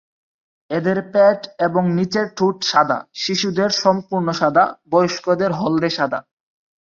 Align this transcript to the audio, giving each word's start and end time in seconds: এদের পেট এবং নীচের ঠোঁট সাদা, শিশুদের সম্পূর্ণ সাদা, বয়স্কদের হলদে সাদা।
এদের 0.71 0.97
পেট 1.13 1.39
এবং 1.59 1.83
নীচের 1.97 2.27
ঠোঁট 2.37 2.57
সাদা, 2.63 2.97
শিশুদের 3.13 3.69
সম্পূর্ণ 3.83 4.27
সাদা, 4.31 4.63
বয়স্কদের 4.91 5.51
হলদে 5.51 5.89
সাদা। 5.89 6.19